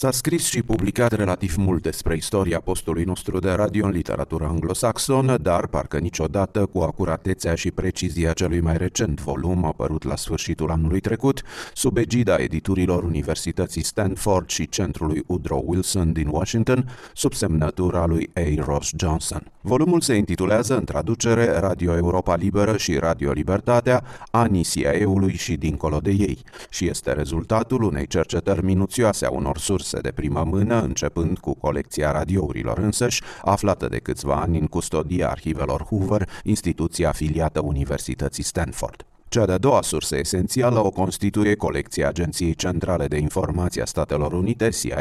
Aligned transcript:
S-a 0.00 0.10
scris 0.10 0.44
și 0.44 0.62
publicat 0.62 1.12
relativ 1.12 1.54
mult 1.56 1.82
despre 1.82 2.16
istoria 2.16 2.60
postului 2.60 3.04
nostru 3.04 3.38
de 3.38 3.50
radio 3.50 3.86
în 3.86 3.90
literatura 3.90 4.46
anglosaxonă, 4.46 5.36
dar 5.36 5.66
parcă 5.66 5.98
niciodată 5.98 6.66
cu 6.66 6.78
acuratețea 6.78 7.54
și 7.54 7.70
precizia 7.70 8.32
celui 8.32 8.60
mai 8.60 8.76
recent 8.76 9.20
volum 9.20 9.64
apărut 9.64 10.04
la 10.04 10.16
sfârșitul 10.16 10.70
anului 10.70 11.00
trecut, 11.00 11.42
sub 11.74 11.96
egida 11.96 12.36
editurilor 12.36 13.02
Universității 13.02 13.82
Stanford 13.82 14.48
și 14.48 14.68
Centrului 14.68 15.22
Woodrow 15.26 15.64
Wilson 15.66 16.12
din 16.12 16.28
Washington, 16.30 16.90
sub 17.14 17.32
semnătura 17.32 18.06
lui 18.06 18.30
A. 18.34 18.64
Ross 18.64 18.90
Johnson. 18.96 19.52
Volumul 19.60 20.00
se 20.00 20.14
intitulează 20.14 20.76
în 20.76 20.84
traducere 20.84 21.58
Radio 21.58 21.96
Europa 21.96 22.36
Liberă 22.36 22.76
și 22.76 22.98
Radio 22.98 23.32
Libertatea, 23.32 24.04
anii 24.30 24.64
CIA-ului 24.64 25.36
și 25.36 25.56
dincolo 25.56 25.98
de 25.98 26.10
ei, 26.10 26.38
și 26.70 26.88
este 26.88 27.12
rezultatul 27.12 27.82
unei 27.82 28.06
cercetări 28.06 28.64
minuțioase 28.64 29.26
a 29.26 29.30
unor 29.30 29.58
surse 29.58 29.86
surse 29.88 30.08
de 30.08 30.12
primă 30.14 30.44
mână, 30.44 30.82
începând 30.82 31.38
cu 31.38 31.54
colecția 31.54 32.12
radiourilor 32.12 32.78
însăși, 32.78 33.22
aflată 33.44 33.88
de 33.88 33.98
câțiva 33.98 34.34
ani 34.34 34.58
în 34.58 34.66
custodia 34.66 35.28
arhivelor 35.30 35.82
Hoover, 35.82 36.28
instituția 36.42 37.08
afiliată 37.08 37.60
Universității 37.60 38.42
Stanford. 38.42 39.04
Cea 39.28 39.46
de-a 39.46 39.58
doua 39.58 39.82
sursă 39.82 40.16
esențială 40.16 40.84
o 40.84 40.90
constituie 40.90 41.54
colecția 41.54 42.08
Agenției 42.08 42.54
Centrale 42.54 43.06
de 43.06 43.16
Informație 43.16 43.82
a 43.82 43.84
Statelor 43.84 44.32
Unite, 44.32 44.68
CIA, 44.68 45.00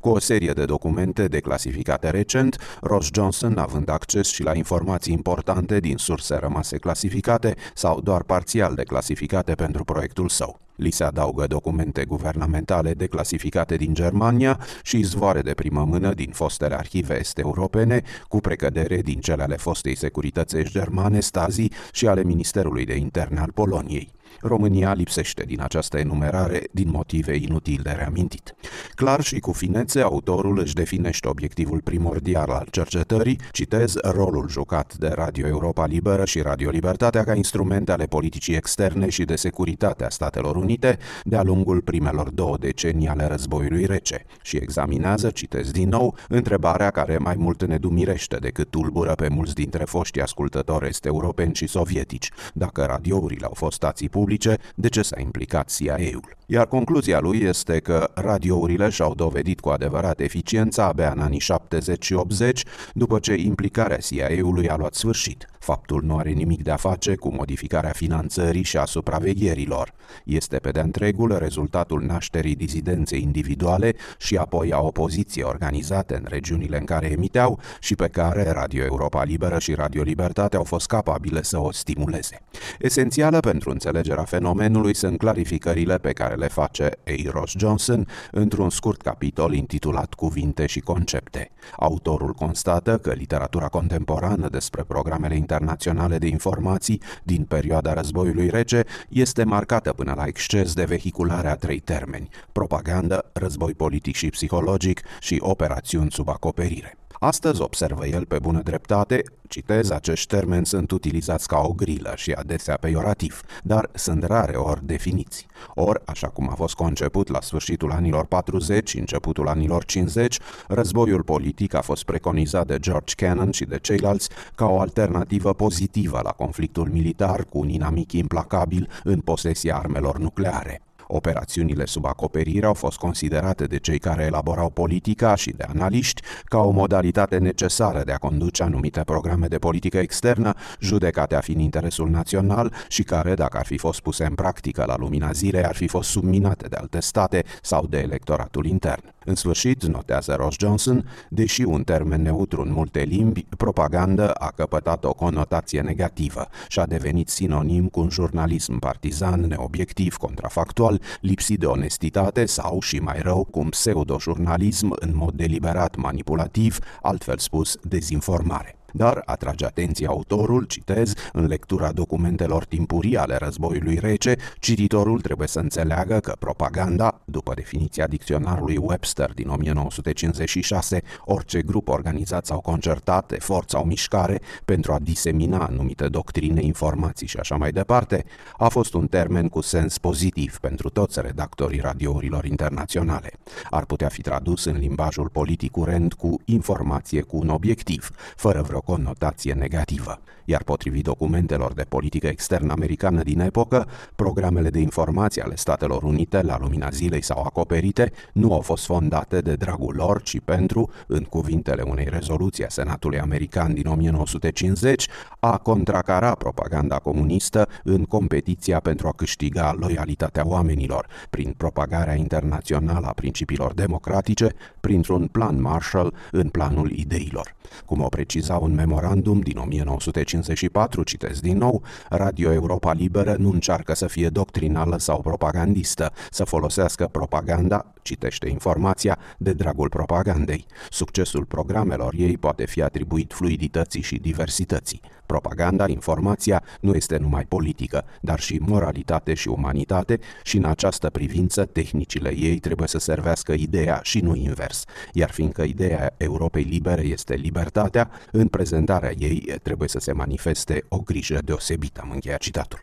cu 0.00 0.08
o 0.08 0.18
serie 0.18 0.52
de 0.52 0.64
documente 0.64 1.26
declasificate 1.26 2.10
recent, 2.10 2.56
Ross 2.80 3.08
Johnson 3.12 3.58
având 3.58 3.88
acces 3.88 4.28
și 4.28 4.42
la 4.42 4.54
informații 4.54 5.12
importante 5.12 5.80
din 5.80 5.96
surse 5.96 6.36
rămase 6.36 6.78
clasificate 6.78 7.54
sau 7.74 8.00
doar 8.00 8.22
parțial 8.22 8.74
declasificate 8.74 9.54
pentru 9.54 9.84
proiectul 9.84 10.28
său. 10.28 10.67
Li 10.78 10.90
se 10.90 11.04
adaugă 11.04 11.46
documente 11.46 12.04
guvernamentale 12.04 12.94
declasificate 12.94 13.76
din 13.76 13.94
Germania 13.94 14.60
și 14.82 14.98
izvoare 14.98 15.40
de 15.40 15.54
primă 15.54 15.84
mână 15.84 16.14
din 16.14 16.30
fostele 16.30 16.74
arhive 16.74 17.18
est-europene, 17.18 18.02
cu 18.28 18.40
precădere 18.40 19.00
din 19.00 19.20
cele 19.20 19.42
ale 19.42 19.56
fostei 19.56 19.96
securitățești 19.96 20.72
germane, 20.72 21.20
Stasi 21.20 21.68
și 21.92 22.06
ale 22.06 22.22
Ministerului 22.22 22.84
de 22.84 22.96
Interne 22.96 23.40
al 23.40 23.50
Poloniei. 23.54 24.12
România 24.40 24.92
lipsește 24.92 25.42
din 25.46 25.60
această 25.60 25.98
enumerare 25.98 26.62
din 26.70 26.90
motive 26.90 27.36
inutil 27.36 27.80
de 27.82 27.90
reamintit. 27.90 28.54
Clar 28.94 29.22
și 29.22 29.38
cu 29.40 29.52
finețe, 29.52 30.00
autorul 30.00 30.58
își 30.58 30.74
definește 30.74 31.28
obiectivul 31.28 31.80
primordial 31.80 32.50
al 32.50 32.66
cercetării, 32.70 33.40
citez, 33.52 33.94
rolul 33.94 34.48
jucat 34.48 34.94
de 34.94 35.08
Radio 35.14 35.46
Europa 35.46 35.86
Liberă 35.86 36.24
și 36.24 36.40
Radio 36.40 36.70
Libertatea 36.70 37.24
ca 37.24 37.34
instrumente 37.34 37.92
ale 37.92 38.04
politicii 38.04 38.54
externe 38.54 39.08
și 39.08 39.24
de 39.24 39.36
securitate 39.36 40.04
a 40.04 40.08
Statelor 40.08 40.56
Unite 40.56 40.98
de-a 41.24 41.42
lungul 41.42 41.80
primelor 41.80 42.30
două 42.30 42.56
decenii 42.58 43.08
ale 43.08 43.26
războiului 43.26 43.86
rece 43.86 44.24
și 44.42 44.56
examinează, 44.56 45.30
citez 45.30 45.70
din 45.70 45.88
nou, 45.88 46.16
întrebarea 46.28 46.90
care 46.90 47.18
mai 47.18 47.34
mult 47.38 47.64
ne 47.64 47.78
dumirește 47.78 48.36
decât 48.36 48.70
tulbură 48.70 49.12
pe 49.14 49.28
mulți 49.28 49.54
dintre 49.54 49.84
foștii 49.84 50.22
ascultători 50.22 50.86
est-europeni 50.86 51.54
și 51.54 51.66
sovietici, 51.66 52.30
dacă 52.54 52.84
radiourile 52.84 53.46
au 53.46 53.54
fost 53.54 53.76
stații 53.76 54.08
publice, 54.18 54.56
de 54.74 54.88
ce 54.88 55.02
s-a 55.02 55.20
implicat 55.20 55.70
CIA-ul? 55.76 56.36
Iar 56.46 56.66
concluzia 56.66 57.20
lui 57.20 57.40
este 57.42 57.78
că 57.78 58.10
radiourile 58.14 58.88
și-au 58.88 59.14
dovedit 59.14 59.60
cu 59.60 59.68
adevărat 59.68 60.20
eficiența 60.20 60.84
abia 60.84 61.10
în 61.10 61.20
anii 61.20 61.38
70 61.38 62.04
și 62.04 62.12
80, 62.12 62.64
după 62.94 63.18
ce 63.18 63.34
implicarea 63.34 63.96
CIA-ului 63.96 64.68
a 64.68 64.76
luat 64.76 64.94
sfârșit. 64.94 65.46
Faptul 65.58 66.02
nu 66.02 66.16
are 66.16 66.30
nimic 66.30 66.62
de 66.62 66.70
a 66.70 66.76
face 66.76 67.14
cu 67.14 67.34
modificarea 67.34 67.90
finanțării 67.90 68.62
și 68.62 68.76
a 68.76 68.84
supravegherilor. 68.84 69.92
Este 70.24 70.56
pe 70.56 70.70
de 70.70 70.80
întregul 70.80 71.38
rezultatul 71.38 72.02
nașterii 72.02 72.54
dizidenței 72.54 73.22
individuale 73.22 73.94
și 74.18 74.36
apoi 74.36 74.72
a 74.72 74.80
opoziției 74.80 75.44
organizate 75.44 76.14
în 76.14 76.24
regiunile 76.28 76.78
în 76.78 76.84
care 76.84 77.10
emiteau 77.10 77.60
și 77.80 77.94
pe 77.94 78.08
care 78.08 78.50
Radio 78.50 78.84
Europa 78.84 79.24
Liberă 79.24 79.58
și 79.58 79.74
Radio 79.74 80.02
Libertate 80.02 80.56
au 80.56 80.64
fost 80.64 80.86
capabile 80.86 81.42
să 81.42 81.58
o 81.58 81.72
stimuleze. 81.72 82.42
Esențială 82.78 83.40
pentru 83.40 83.70
înțelegerea 83.70 84.07
fenomenului 84.16 84.94
sunt 84.94 85.18
clarificările 85.18 85.98
pe 85.98 86.12
care 86.12 86.34
le 86.34 86.48
face 86.48 86.90
A. 87.06 87.30
Ross 87.30 87.54
Johnson 87.58 88.06
într-un 88.30 88.70
scurt 88.70 89.02
capitol 89.02 89.54
intitulat 89.54 90.14
Cuvinte 90.14 90.66
și 90.66 90.80
concepte. 90.80 91.50
Autorul 91.76 92.32
constată 92.32 92.98
că 92.98 93.12
literatura 93.12 93.68
contemporană 93.68 94.48
despre 94.48 94.82
programele 94.82 95.36
internaționale 95.36 96.18
de 96.18 96.26
informații 96.26 97.02
din 97.22 97.44
perioada 97.44 97.92
războiului 97.92 98.50
rece 98.50 98.84
este 99.08 99.44
marcată 99.44 99.92
până 99.92 100.14
la 100.16 100.24
exces 100.26 100.72
de 100.74 100.84
vehiculare 100.84 101.48
a 101.48 101.56
trei 101.56 101.78
termeni, 101.78 102.28
propagandă, 102.52 103.30
război 103.32 103.74
politic 103.74 104.14
și 104.14 104.30
psihologic 104.30 105.00
și 105.20 105.36
operațiuni 105.40 106.10
sub 106.10 106.28
acoperire. 106.28 106.96
Astăzi, 107.18 107.60
observă 107.60 108.06
el 108.06 108.24
pe 108.24 108.38
bună 108.38 108.60
dreptate, 108.62 109.22
citez, 109.48 109.90
acești 109.90 110.26
termeni 110.26 110.66
sunt 110.66 110.90
utilizați 110.90 111.48
ca 111.48 111.58
o 111.58 111.72
grilă 111.72 112.12
și 112.16 112.32
adesea 112.32 112.76
peiorativ, 112.76 113.42
dar 113.62 113.90
sunt 113.94 114.24
rare 114.24 114.56
ori 114.56 114.86
definiți. 114.86 115.46
Ori, 115.74 116.00
așa 116.04 116.28
cum 116.28 116.48
a 116.50 116.54
fost 116.54 116.74
conceput 116.74 117.28
la 117.28 117.40
sfârșitul 117.40 117.92
anilor 117.92 118.26
40 118.26 118.88
și 118.88 118.98
începutul 118.98 119.48
anilor 119.48 119.84
50, 119.84 120.38
războiul 120.68 121.22
politic 121.22 121.74
a 121.74 121.80
fost 121.80 122.04
preconizat 122.04 122.66
de 122.66 122.78
George 122.78 123.14
Kennan 123.14 123.50
și 123.50 123.64
de 123.64 123.78
ceilalți 123.78 124.28
ca 124.54 124.66
o 124.66 124.80
alternativă 124.80 125.54
pozitivă 125.54 126.20
la 126.22 126.30
conflictul 126.30 126.88
militar 126.88 127.44
cu 127.44 127.58
un 127.58 127.68
inamic 127.68 128.12
implacabil 128.12 128.88
în 129.04 129.20
posesia 129.20 129.76
armelor 129.76 130.18
nucleare. 130.18 130.82
Operațiunile 131.10 131.84
sub 131.84 132.04
acoperire 132.04 132.66
au 132.66 132.74
fost 132.74 132.98
considerate 132.98 133.64
de 133.64 133.78
cei 133.78 133.98
care 133.98 134.24
elaborau 134.24 134.70
politica 134.70 135.34
și 135.34 135.50
de 135.50 135.64
analiști 135.68 136.22
ca 136.44 136.58
o 136.58 136.70
modalitate 136.70 137.38
necesară 137.38 138.02
de 138.04 138.12
a 138.12 138.18
conduce 138.18 138.62
anumite 138.62 139.00
programe 139.00 139.46
de 139.46 139.58
politică 139.58 139.98
externă, 139.98 140.54
judecate 140.80 141.34
a 141.34 141.40
fi 141.40 141.52
în 141.52 141.60
interesul 141.60 142.10
național 142.10 142.72
și 142.88 143.02
care, 143.02 143.34
dacă 143.34 143.58
ar 143.58 143.66
fi 143.66 143.78
fost 143.78 144.00
puse 144.00 144.24
în 144.24 144.34
practică 144.34 144.84
la 144.86 144.96
lumina 144.96 145.32
zilei, 145.32 145.64
ar 145.64 145.74
fi 145.74 145.86
fost 145.86 146.10
subminate 146.10 146.68
de 146.68 146.76
alte 146.76 147.00
state 147.00 147.44
sau 147.62 147.86
de 147.86 147.98
electoratul 147.98 148.66
intern. 148.66 149.02
În 149.24 149.34
sfârșit, 149.34 149.84
notează 149.84 150.34
Ross 150.34 150.56
Johnson, 150.58 151.10
deși 151.28 151.62
un 151.62 151.82
termen 151.82 152.22
neutru 152.22 152.60
în 152.62 152.72
multe 152.72 153.00
limbi, 153.00 153.46
propagandă 153.56 154.30
a 154.32 154.52
căpătat 154.56 155.04
o 155.04 155.12
conotație 155.12 155.80
negativă 155.80 156.48
și 156.68 156.78
a 156.78 156.86
devenit 156.86 157.28
sinonim 157.28 157.88
cu 157.88 158.00
un 158.00 158.10
jurnalism 158.10 158.78
partizan, 158.78 159.40
neobiectiv, 159.40 160.16
contrafactual, 160.16 160.97
lipsit 161.20 161.58
de 161.58 161.66
onestitate 161.66 162.46
sau, 162.46 162.80
și 162.80 162.98
mai 162.98 163.20
rău, 163.22 163.44
cu 163.44 163.58
un 163.58 163.68
pseudo-jurnalism 163.68 164.96
în 165.00 165.16
mod 165.16 165.34
deliberat 165.34 165.96
manipulativ, 165.96 166.78
altfel 167.02 167.38
spus, 167.38 167.76
dezinformare. 167.82 168.77
Dar 168.92 169.22
atrage 169.24 169.64
atenția 169.64 170.08
autorul, 170.08 170.64
citez, 170.64 171.12
în 171.32 171.46
lectura 171.46 171.92
documentelor 171.92 172.64
timpurii 172.64 173.16
ale 173.16 173.36
războiului 173.36 173.98
rece, 173.98 174.36
cititorul 174.58 175.20
trebuie 175.20 175.48
să 175.48 175.58
înțeleagă 175.58 176.18
că 176.18 176.34
propaganda, 176.38 177.20
după 177.24 177.52
definiția 177.54 178.06
dicționarului 178.06 178.76
Webster 178.76 179.32
din 179.34 179.48
1956, 179.48 181.02
orice 181.24 181.62
grup 181.62 181.88
organizat 181.88 182.46
sau 182.46 182.60
concertat, 182.60 183.32
efort 183.32 183.70
sau 183.70 183.84
mișcare 183.84 184.40
pentru 184.64 184.92
a 184.92 184.98
disemina 184.98 185.58
anumite 185.58 186.08
doctrine, 186.08 186.62
informații 186.62 187.26
și 187.26 187.36
așa 187.36 187.56
mai 187.56 187.72
departe, 187.72 188.24
a 188.56 188.68
fost 188.68 188.94
un 188.94 189.06
termen 189.06 189.48
cu 189.48 189.60
sens 189.60 189.98
pozitiv 189.98 190.58
pentru 190.58 190.88
toți 190.88 191.20
redactorii 191.20 191.80
radiourilor 191.80 192.44
internaționale. 192.44 193.32
Ar 193.70 193.84
putea 193.84 194.08
fi 194.08 194.22
tradus 194.22 194.64
în 194.64 194.78
limbajul 194.78 195.28
politic 195.28 195.70
curent 195.70 196.14
cu 196.14 196.40
informație 196.44 197.20
cu 197.20 197.36
un 197.36 197.48
obiectiv, 197.48 198.10
fără 198.36 198.62
vreo 198.62 198.77
o 198.78 198.80
conotație 198.80 199.52
negativă, 199.52 200.20
iar 200.44 200.62
potrivit 200.62 201.04
documentelor 201.04 201.72
de 201.72 201.84
politică 201.88 202.26
externă 202.26 202.72
americană 202.72 203.22
din 203.22 203.40
epocă, 203.40 203.88
programele 204.16 204.70
de 204.70 204.78
informație 204.78 205.42
ale 205.42 205.56
Statelor 205.56 206.02
Unite, 206.02 206.42
la 206.42 206.58
lumina 206.60 206.88
zilei 206.90 207.22
sau 207.22 207.42
acoperite, 207.42 208.12
nu 208.32 208.52
au 208.52 208.60
fost 208.60 208.84
fondate 208.84 209.40
de 209.40 209.54
dragul 209.54 209.94
lor, 209.94 210.22
ci 210.22 210.40
pentru, 210.44 210.90
în 211.06 211.22
cuvintele 211.22 211.82
unei 211.82 212.06
rezoluții 212.10 212.64
a 212.64 212.68
Senatului 212.68 213.20
American 213.20 213.74
din 213.74 213.86
1950, 213.86 215.08
a 215.40 215.58
contracara 215.58 216.34
propaganda 216.34 216.96
comunistă 216.98 217.68
în 217.84 218.04
competiția 218.04 218.80
pentru 218.80 219.06
a 219.06 219.12
câștiga 219.16 219.74
loialitatea 219.78 220.46
oamenilor, 220.46 221.06
prin 221.30 221.54
propagarea 221.56 222.14
internațională 222.14 223.06
a 223.06 223.12
principiilor 223.12 223.74
democratice, 223.74 224.48
printr-un 224.80 225.26
plan 225.26 225.60
Marshall 225.60 226.14
în 226.30 226.48
planul 226.48 226.90
ideilor. 226.90 227.56
Cum 227.84 228.00
o 228.00 228.08
precizau 228.08 228.67
un 228.68 228.74
memorandum 228.74 229.40
din 229.40 229.56
1954, 229.56 231.02
citesc 231.02 231.40
din 231.40 231.56
nou, 231.56 231.82
Radio 232.08 232.52
Europa 232.52 232.92
Liberă 232.92 233.36
nu 233.38 233.50
încearcă 233.50 233.94
să 233.94 234.06
fie 234.06 234.28
doctrinală 234.28 234.98
sau 234.98 235.20
propagandistă, 235.20 236.12
să 236.30 236.44
folosească 236.44 237.06
propaganda, 237.06 237.92
citește 238.02 238.48
informația, 238.48 239.18
de 239.38 239.52
dragul 239.52 239.88
propagandei. 239.88 240.66
Succesul 240.90 241.44
programelor 241.44 242.14
ei 242.16 242.36
poate 242.36 242.66
fi 242.66 242.82
atribuit 242.82 243.32
fluidității 243.32 244.02
și 244.02 244.16
diversității. 244.16 245.00
Propaganda, 245.26 245.88
informația, 245.88 246.62
nu 246.80 246.94
este 246.94 247.16
numai 247.16 247.44
politică, 247.44 248.04
dar 248.20 248.40
și 248.40 248.60
moralitate 248.66 249.34
și 249.34 249.48
umanitate 249.48 250.18
și 250.42 250.56
în 250.56 250.64
această 250.64 251.10
privință 251.10 251.64
tehnicile 251.64 252.36
ei 252.36 252.58
trebuie 252.58 252.88
să 252.88 252.98
servească 252.98 253.52
ideea 253.52 254.00
și 254.02 254.20
nu 254.20 254.34
invers. 254.34 254.84
Iar 255.12 255.30
fiindcă 255.30 255.62
ideea 255.62 256.14
Europei 256.16 256.62
libere 256.62 257.02
este 257.02 257.34
libertatea, 257.34 258.10
în 258.32 258.48
prezentarea 258.58 259.12
ei 259.18 259.54
trebuie 259.62 259.88
să 259.88 259.98
se 259.98 260.12
manifeste 260.12 260.84
o 260.88 260.98
grijă 260.98 261.38
deosebită, 261.44 262.00
am 262.02 262.10
încheiat 262.10 262.40
citatul. 262.40 262.80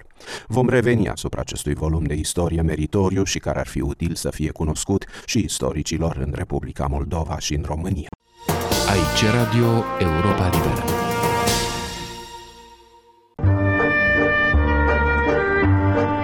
Vom 0.48 0.69
reveni 0.69 1.10
asupra 1.10 1.42
acestui 1.42 1.74
volum 1.74 2.04
de 2.04 2.13
istorie 2.13 2.62
meritoriu 2.62 3.24
și 3.24 3.39
care 3.39 3.60
ar 3.60 3.68
fi 3.68 3.81
util 3.81 4.16
să 4.16 4.30
fie 4.30 4.51
cunoscut 4.51 5.06
și 5.25 5.39
istoricilor 5.39 6.16
în 6.18 6.31
Republica 6.36 6.86
Moldova 6.88 7.39
și 7.39 7.54
în 7.54 7.63
România. 7.66 8.10
Aici 8.89 9.31
Radio 9.33 9.83
Europa 10.00 10.50
Liberă. 10.54 10.83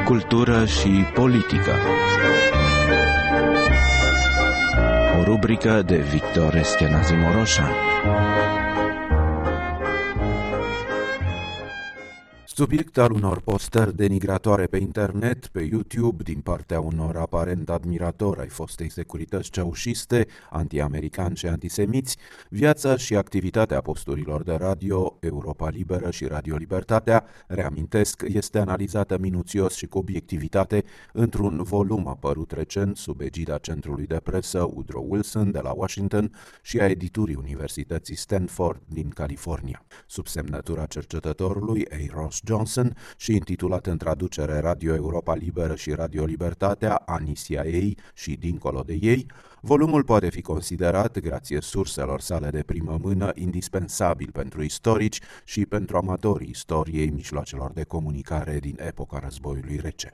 Cultură 0.06 0.66
și 0.66 1.06
politică. 1.14 1.76
O 5.20 5.24
rubrică 5.24 5.82
de 5.82 5.98
Victor 5.98 6.56
Eschenazi 6.56 7.14
Moroșan. 7.14 7.72
Subiect 12.62 12.98
al 12.98 13.12
unor 13.12 13.42
postări 13.42 13.96
denigratoare 13.96 14.66
pe 14.66 14.78
internet, 14.78 15.48
pe 15.48 15.62
YouTube, 15.62 16.24
din 16.24 16.40
partea 16.40 16.80
unor 16.80 17.18
aparent 17.18 17.70
admiratori 17.70 18.40
ai 18.40 18.48
fostei 18.48 18.90
securități 18.90 19.50
ceaușiste, 19.50 20.28
anti-americani 20.50 21.36
și 21.36 21.48
antisemiți, 21.48 22.18
viața 22.50 22.98
și 22.98 23.16
activitatea 23.16 23.82
posturilor 23.82 24.44
de 24.44 24.54
radio, 24.54 25.18
Europa 25.20 25.70
Liberă 25.70 26.12
și 26.12 26.26
Radio 26.26 26.56
Libertatea, 26.56 27.26
reamintesc, 27.48 28.24
este 28.28 28.60
analizată 28.60 29.18
minuțios 29.18 29.76
și 29.76 29.86
cu 29.86 29.98
obiectivitate 29.98 30.84
într-un 31.14 31.64
volum 31.64 32.08
apărut 32.08 32.52
recent 32.52 32.98
sub 32.98 33.22
egida 33.22 33.58
centrului 33.58 34.06
de 34.06 34.20
presă 34.24 34.60
Woodrow 34.74 35.06
Wilson 35.10 35.52
de 35.52 35.60
la 35.60 35.72
Washington 35.76 36.32
și 36.62 36.80
a 36.80 36.88
editurii 36.88 37.36
Universității 37.36 38.16
Stanford 38.16 38.82
din 38.88 39.10
California. 39.10 39.86
Sub 40.08 40.28
semnătura 40.28 40.86
cercetătorului 40.86 41.86
A. 41.90 42.14
Ross 42.14 42.40
Johnson 42.52 42.96
și 43.18 43.36
intitulat 43.36 43.88
în 43.88 43.98
traducere 43.98 44.60
Radio 44.60 44.94
Europa 44.94 45.36
Liberă 45.36 45.76
și 45.76 45.92
Radio 45.92 46.26
Libertatea, 46.26 46.96
Anisia 47.06 47.64
ei 47.66 47.98
și 48.14 48.36
dincolo 48.36 48.82
de 48.82 48.98
ei, 49.02 49.26
volumul 49.62 50.04
poate 50.04 50.30
fi 50.30 50.42
considerat, 50.42 51.20
grație 51.20 51.62
surselor 51.62 52.20
sale 52.20 52.50
de 52.50 52.64
primă 52.64 52.98
mână, 53.02 53.32
indispensabil 53.36 54.30
pentru 54.32 54.64
istorici 54.64 55.20
și 55.44 55.66
pentru 55.66 55.98
amatorii 55.98 56.50
istoriei 56.50 57.10
mijloacelor 57.10 57.72
de 57.72 57.84
comunicare 57.84 58.60
din 58.60 58.78
epoca 58.80 59.20
războiului 59.20 59.80
rece. 59.82 60.14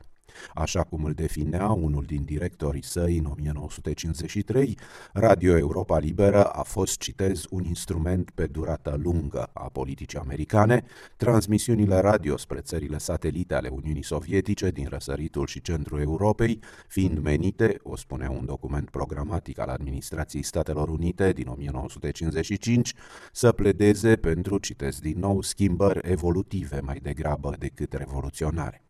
Așa 0.53 0.83
cum 0.83 1.03
îl 1.03 1.13
definea 1.13 1.67
unul 1.67 2.03
din 2.03 2.23
directorii 2.23 2.83
săi 2.83 3.17
în 3.17 3.25
1953, 3.25 4.77
Radio 5.13 5.57
Europa 5.57 5.99
Liberă 5.99 6.43
a 6.43 6.63
fost, 6.63 6.99
citez, 6.99 7.45
un 7.49 7.63
instrument 7.63 8.29
pe 8.29 8.45
durată 8.45 8.99
lungă 9.03 9.49
a 9.53 9.69
politicii 9.69 10.19
americane, 10.19 10.83
transmisiunile 11.17 11.99
radio 11.99 12.37
spre 12.37 12.59
țările 12.59 12.97
satelite 12.97 13.53
ale 13.53 13.67
Uniunii 13.67 14.03
Sovietice 14.03 14.69
din 14.69 14.87
răsăritul 14.89 15.45
și 15.45 15.61
centrul 15.61 16.01
Europei, 16.01 16.59
fiind 16.87 17.19
menite, 17.19 17.79
o 17.83 17.95
spunea 17.95 18.29
un 18.29 18.45
document 18.45 18.89
programatic 18.89 19.59
al 19.59 19.69
administrației 19.69 20.43
Statelor 20.43 20.89
Unite 20.89 21.31
din 21.31 21.47
1955, 21.47 22.93
să 23.31 23.51
pledeze 23.51 24.15
pentru, 24.15 24.57
citez 24.57 24.99
din 24.99 25.19
nou, 25.19 25.41
schimbări 25.41 25.99
evolutive 26.11 26.79
mai 26.79 26.99
degrabă 27.01 27.55
decât 27.59 27.93
revoluționare. 27.93 28.86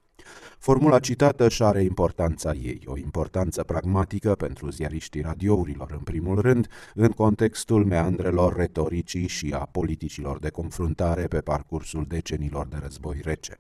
Formula 0.60 1.00
citată 1.00 1.50
și 1.50 1.64
are 1.64 1.84
importanța 1.84 2.54
ei, 2.54 2.82
o 2.86 2.98
importanță 2.98 3.64
pragmatică 3.64 4.36
pentru 4.36 4.70
ziariștii 4.70 5.22
radiourilor 5.22 5.92
în 5.92 6.04
primul 6.04 6.42
rând, 6.42 6.68
în 6.94 7.10
contextul 7.10 7.86
meandrelor 7.86 8.56
retoricii 8.56 9.28
și 9.28 9.54
a 9.54 9.68
politicilor 9.72 10.40
de 10.40 10.50
confruntare 10.50 11.28
pe 11.28 11.42
parcursul 11.42 12.06
decenilor 12.08 12.68
de 12.68 12.78
război 12.82 13.20
rece. 13.24 13.58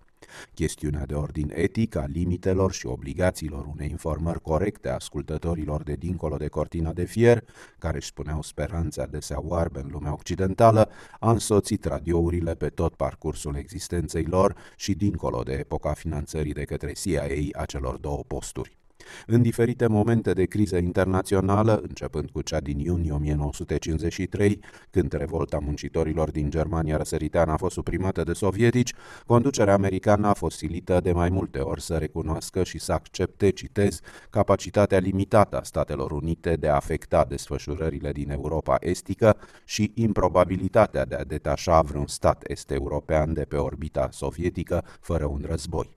Chestiunea 0.53 1.05
de 1.05 1.13
ordin 1.13 1.51
etic 1.55 1.95
a 1.95 2.05
limitelor 2.05 2.71
și 2.71 2.85
obligațiilor 2.85 3.65
unei 3.65 3.89
informări 3.89 4.41
corecte 4.41 4.89
a 4.89 4.93
ascultătorilor 4.93 5.83
de 5.83 5.93
dincolo 5.93 6.37
de 6.37 6.47
cortina 6.47 6.93
de 6.93 7.03
fier, 7.03 7.43
care 7.79 7.97
își 7.97 8.07
spuneau 8.07 8.41
speranțe 8.41 9.01
adesea 9.01 9.37
oarbe 9.41 9.79
în 9.79 9.89
lumea 9.91 10.13
occidentală, 10.13 10.89
a 11.19 11.31
însoțit 11.31 11.85
radiourile 11.85 12.55
pe 12.55 12.67
tot 12.69 12.95
parcursul 12.95 13.55
existenței 13.55 14.23
lor 14.23 14.55
și 14.75 14.93
dincolo 14.93 15.43
de 15.43 15.53
epoca 15.53 15.93
finanțării 15.93 16.53
de 16.53 16.63
către 16.63 16.91
CIA 16.91 17.25
a 17.51 17.65
celor 17.65 17.97
două 17.97 18.23
posturi. 18.27 18.77
În 19.25 19.41
diferite 19.41 19.87
momente 19.87 20.33
de 20.33 20.45
criză 20.45 20.77
internațională, 20.77 21.79
începând 21.81 22.29
cu 22.29 22.41
cea 22.41 22.59
din 22.59 22.79
iunie 22.79 23.11
1953, 23.11 24.59
când 24.89 25.13
revolta 25.13 25.59
muncitorilor 25.59 26.31
din 26.31 26.49
Germania 26.49 26.97
răsăriteană 26.97 27.51
a 27.51 27.57
fost 27.57 27.73
suprimată 27.73 28.23
de 28.23 28.33
sovietici, 28.33 28.93
conducerea 29.25 29.73
americană 29.73 30.27
a 30.27 30.33
fost 30.33 30.57
silită 30.57 30.99
de 31.03 31.11
mai 31.11 31.29
multe 31.29 31.59
ori 31.59 31.81
să 31.81 31.97
recunoască 31.97 32.63
și 32.63 32.79
să 32.79 32.91
accepte, 32.91 33.49
citez, 33.49 33.99
capacitatea 34.29 34.99
limitată 34.99 35.59
a 35.59 35.63
Statelor 35.63 36.11
Unite 36.11 36.55
de 36.55 36.67
a 36.67 36.75
afecta 36.75 37.25
desfășurările 37.25 38.11
din 38.11 38.29
Europa 38.29 38.77
estică 38.79 39.37
și 39.65 39.91
improbabilitatea 39.95 41.05
de 41.05 41.15
a 41.15 41.23
detașa 41.23 41.81
vreun 41.81 42.07
stat 42.07 42.43
est-european 42.47 43.33
de 43.33 43.45
pe 43.45 43.55
orbita 43.55 44.09
sovietică 44.11 44.83
fără 44.99 45.25
un 45.25 45.43
război. 45.47 45.96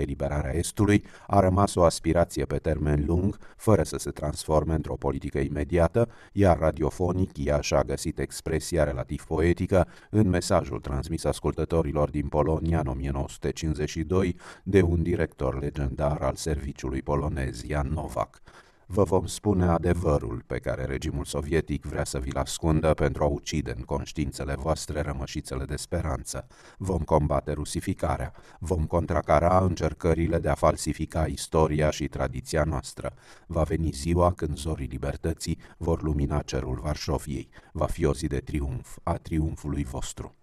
Eliberarea 0.00 0.54
Estului 0.54 1.04
a 1.26 1.40
rămas 1.40 1.74
o 1.74 1.82
aspirație 1.82 2.44
pe 2.44 2.56
termen 2.56 3.04
lung, 3.06 3.38
fără 3.56 3.82
să 3.82 3.96
se 3.98 4.10
transforme 4.10 4.74
într-o 4.74 4.96
politică 4.96 5.38
imediată, 5.38 6.08
iar 6.32 6.58
radiofonic 6.58 7.30
ea 7.34 7.60
și-a 7.60 7.82
găsit 7.82 8.18
expresia 8.18 8.84
relativ 8.84 9.24
poetică 9.24 9.88
în 10.10 10.28
mesajul 10.28 10.80
transmis 10.80 11.24
ascultătorilor 11.24 12.10
din 12.10 12.28
Polonia 12.28 12.80
în 12.80 12.86
1952 12.86 14.36
de 14.62 14.82
un 14.82 15.02
director 15.02 15.60
legendar 15.60 16.22
al 16.22 16.34
serviciului 16.34 17.02
polonez, 17.02 17.64
Jan 17.66 17.88
Novak 17.92 18.42
vă 18.90 19.02
vom 19.02 19.26
spune 19.26 19.64
adevărul 19.64 20.42
pe 20.46 20.58
care 20.58 20.84
regimul 20.84 21.24
sovietic 21.24 21.84
vrea 21.84 22.04
să 22.04 22.18
vi-l 22.18 22.36
ascundă 22.36 22.94
pentru 22.94 23.24
a 23.24 23.26
ucide 23.26 23.74
în 23.76 23.82
conștiințele 23.82 24.54
voastre 24.54 25.00
rămășițele 25.00 25.64
de 25.64 25.76
speranță. 25.76 26.46
Vom 26.78 26.98
combate 26.98 27.52
rusificarea, 27.52 28.32
vom 28.58 28.86
contracara 28.86 29.58
încercările 29.58 30.38
de 30.38 30.48
a 30.48 30.54
falsifica 30.54 31.26
istoria 31.26 31.90
și 31.90 32.08
tradiția 32.08 32.64
noastră. 32.64 33.14
Va 33.46 33.62
veni 33.62 33.90
ziua 33.90 34.32
când 34.32 34.56
zorii 34.56 34.86
libertății 34.86 35.58
vor 35.76 36.02
lumina 36.02 36.42
cerul 36.42 36.80
Varșoviei. 36.82 37.48
Va 37.72 37.86
fi 37.86 38.04
o 38.04 38.14
zi 38.14 38.26
de 38.26 38.38
triumf, 38.38 38.98
a 39.02 39.12
triumfului 39.14 39.84
vostru. 39.84 40.37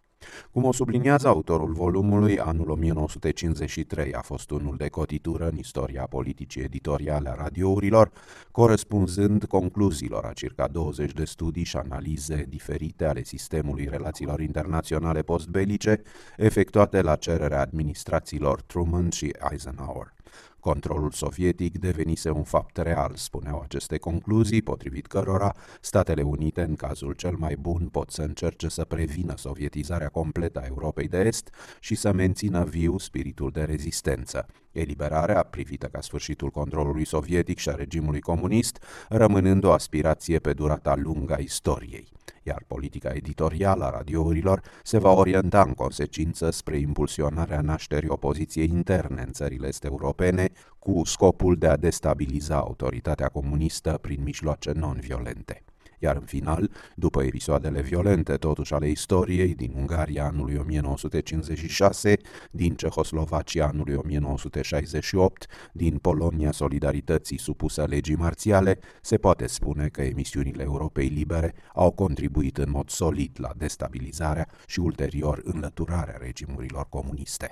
Cum 0.51 0.63
o 0.63 0.73
subliniază 0.73 1.27
autorul 1.27 1.73
volumului, 1.73 2.39
anul 2.39 2.69
1953 2.69 4.13
a 4.13 4.21
fost 4.21 4.51
unul 4.51 4.75
de 4.77 4.87
cotitură 4.87 5.49
în 5.49 5.57
istoria 5.57 6.07
politicii 6.09 6.61
editoriale 6.61 7.29
a 7.29 7.33
radiourilor, 7.33 8.11
corespunzând 8.51 9.43
concluziilor 9.45 10.25
a 10.25 10.33
circa 10.33 10.67
20 10.67 11.11
de 11.11 11.25
studii 11.25 11.63
și 11.63 11.77
analize 11.77 12.45
diferite 12.49 13.05
ale 13.05 13.23
sistemului 13.23 13.87
relațiilor 13.89 14.39
internaționale 14.39 15.21
postbelice, 15.21 16.01
efectuate 16.37 17.01
la 17.01 17.15
cererea 17.15 17.61
administrațiilor 17.61 18.61
Truman 18.61 19.09
și 19.09 19.35
Eisenhower. 19.51 20.14
Controlul 20.65 21.11
sovietic 21.11 21.77
devenise 21.77 22.29
un 22.29 22.43
fapt 22.43 22.77
real, 22.77 23.11
spuneau 23.15 23.59
aceste 23.59 23.97
concluzii, 23.97 24.61
potrivit 24.61 25.07
cărora 25.07 25.55
Statele 25.81 26.21
Unite, 26.21 26.61
în 26.61 26.75
cazul 26.75 27.13
cel 27.13 27.35
mai 27.37 27.55
bun, 27.59 27.87
pot 27.91 28.11
să 28.11 28.21
încerce 28.21 28.67
să 28.67 28.85
prevină 28.85 29.33
sovietizarea 29.37 30.09
completă 30.09 30.59
a 30.59 30.65
Europei 30.65 31.07
de 31.07 31.17
Est 31.17 31.49
și 31.79 31.95
să 31.95 32.11
mențină 32.11 32.63
viu 32.63 32.97
spiritul 32.97 33.51
de 33.51 33.63
rezistență. 33.63 34.45
Eliberarea, 34.71 35.43
privită 35.43 35.87
ca 35.87 36.01
sfârșitul 36.01 36.49
controlului 36.49 37.05
sovietic 37.05 37.57
și 37.57 37.69
a 37.69 37.75
regimului 37.75 38.21
comunist, 38.21 38.83
rămânând 39.09 39.63
o 39.63 39.71
aspirație 39.71 40.39
pe 40.39 40.53
durata 40.53 40.95
lungă 40.95 41.33
a 41.33 41.39
istoriei 41.39 42.14
iar 42.45 42.63
politica 42.67 43.09
editorială 43.09 43.83
a 43.85 43.89
radiourilor 43.89 44.61
se 44.83 44.97
va 44.97 45.11
orienta 45.11 45.61
în 45.61 45.73
consecință 45.73 46.49
spre 46.49 46.77
impulsionarea 46.77 47.61
nașterii 47.61 48.09
opoziției 48.09 48.67
interne 48.67 49.23
în 49.25 49.31
țările 49.31 49.67
este 49.67 49.87
europene, 49.87 50.49
cu 50.79 51.01
scopul 51.05 51.55
de 51.55 51.67
a 51.67 51.77
destabiliza 51.77 52.55
autoritatea 52.55 53.27
comunistă 53.27 53.97
prin 54.01 54.23
mijloace 54.23 54.71
non-violente. 54.71 55.63
Iar 55.99 56.15
în 56.15 56.25
final, 56.25 56.71
după 56.95 57.23
episoadele 57.23 57.81
violente 57.81 58.33
totuși 58.33 58.73
ale 58.73 58.89
istoriei 58.89 59.55
din 59.55 59.73
Ungaria 59.75 60.25
anului 60.25 60.55
1956, 60.55 62.17
din 62.51 62.75
Cehoslovacia 62.75 63.65
anului 63.65 63.95
1968, 63.95 65.47
din 65.73 65.97
Polonia 65.97 66.51
Solidarității 66.51 67.39
supusă 67.39 67.85
legii 67.87 68.15
marțiale, 68.15 68.79
se 69.01 69.17
poate 69.17 69.47
spune 69.47 69.87
că 69.87 70.01
emisiunile 70.01 70.63
Europei 70.63 71.07
Libere 71.07 71.53
au 71.73 71.91
contribuit 71.91 72.57
în 72.57 72.69
mod 72.69 72.89
solid 72.89 73.37
la 73.39 73.51
destabilizarea 73.57 74.47
și 74.67 74.79
ulterior 74.79 75.41
înlăturarea 75.43 76.17
regimurilor 76.19 76.85
comuniste. 76.89 77.51